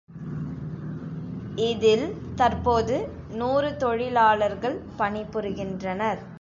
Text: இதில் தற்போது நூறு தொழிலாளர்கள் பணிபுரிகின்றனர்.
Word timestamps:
இதில் 1.61 2.05
தற்போது 2.35 2.95
நூறு 3.31 3.69
தொழிலாளர்கள் 3.77 4.77
பணிபுரிகின்றனர். 4.97 6.21